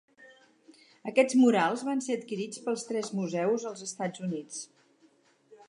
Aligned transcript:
Aquests 1.11 1.35
murals 1.41 1.83
van 1.89 2.01
ser 2.07 2.17
adquirits 2.19 2.63
per 2.69 2.75
tres 2.87 3.13
museus 3.21 3.67
als 3.73 3.85
Estats 3.89 4.27
Units. 4.29 4.65